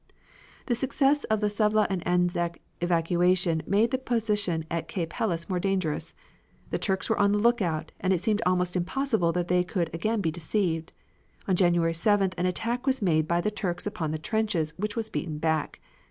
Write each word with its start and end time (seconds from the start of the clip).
The 0.65 0.73
success 0.73 1.25
of 1.25 1.41
the 1.41 1.47
Suvla 1.51 1.85
and 1.87 2.01
Anzac 2.07 2.59
evacuation 2.81 3.61
made 3.67 3.91
the 3.91 3.99
position 3.99 4.65
at 4.71 4.87
Cape 4.87 5.13
Helles 5.13 5.47
more 5.47 5.59
dangerous. 5.59 6.15
The 6.71 6.79
Turks 6.79 7.07
were 7.07 7.19
on 7.19 7.33
the 7.33 7.37
lookout, 7.37 7.91
and 7.99 8.11
it 8.11 8.23
seemed 8.23 8.41
almost 8.43 8.75
impossible 8.75 9.31
that 9.33 9.47
they 9.47 9.63
could 9.63 9.91
be 9.91 9.97
again 9.99 10.21
deceived. 10.21 10.91
On 11.47 11.55
January 11.55 11.93
7th 11.93 12.33
an 12.39 12.47
attack 12.47 12.87
was 12.87 13.03
made 13.03 13.27
by 13.27 13.41
the 13.41 13.51
Turks 13.51 13.85
upon 13.85 14.09
the 14.09 14.17
trenches, 14.17 14.73
which 14.75 14.95
was 14.95 15.11
beaten 15.11 15.37
back. 15.37 15.79